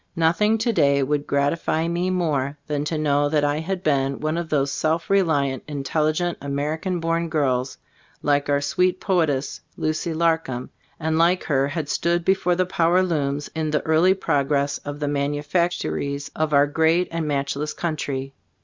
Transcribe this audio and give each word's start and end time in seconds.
Noth 0.15 0.41
ing 0.41 0.57
to 0.57 0.73
day 0.73 1.03
would 1.03 1.27
gratify 1.27 1.87
me 1.87 2.09
more 2.09 2.57
than 2.65 2.83
to 2.85 2.97
know 2.97 3.29
that 3.29 3.43
I 3.43 3.59
had 3.59 3.83
been 3.83 4.19
one 4.19 4.35
of 4.35 4.49
those 4.49 4.71
self 4.71 5.11
reliant, 5.11 5.61
intelligent, 5.67 6.39
Ameri 6.39 6.81
can 6.81 6.99
born 6.99 7.29
girls 7.29 7.77
like 8.23 8.49
our 8.49 8.61
sweet 8.61 8.99
poetess, 8.99 9.61
Lucy 9.77 10.11
Larcom, 10.11 10.71
and 10.99 11.19
like 11.19 11.43
her 11.43 11.67
had 11.67 11.87
stood 11.87 12.25
before 12.25 12.55
the 12.55 12.65
power 12.65 13.03
looms 13.03 13.47
in 13.53 13.69
the 13.69 13.85
early 13.85 14.15
progress 14.15 14.79
of 14.79 14.99
the 14.99 15.07
manufactories 15.07 16.31
of 16.35 16.51
our 16.51 16.65
3be 16.65 16.71
Storg 16.71 16.71
of 16.71 16.71
Ag 16.71 16.73
(Jbfldbood 16.73 16.73
109 16.73 16.73
great 16.73 17.07
and 17.11 17.27
matchless 17.27 17.73
country. 17.75 18.33